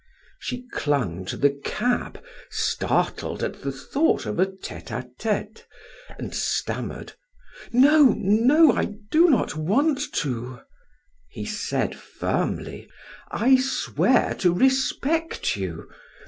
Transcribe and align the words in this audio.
She 0.39 0.67
clung 0.71 1.25
to 1.25 1.37
the 1.37 1.51
cab, 1.63 2.23
startled 2.49 3.43
at 3.43 3.61
the 3.61 3.71
thought 3.71 4.25
of 4.25 4.39
a 4.39 4.47
tete 4.47 4.89
a 4.89 5.07
tete, 5.19 5.67
and 6.17 6.33
stammered: 6.33 7.13
"No, 7.71 8.05
no, 8.17 8.71
I 8.71 8.85
do 9.11 9.29
not 9.29 9.55
want 9.55 10.01
to." 10.13 10.61
He 11.29 11.45
said 11.45 11.93
firmly: 11.93 12.89
"I 13.29 13.57
swear 13.57 14.33
to 14.39 14.51
respect 14.51 15.55
you. 15.55 15.87